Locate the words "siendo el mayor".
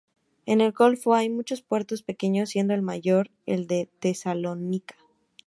2.49-3.29